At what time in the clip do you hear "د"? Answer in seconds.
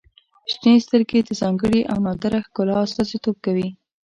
1.23-1.29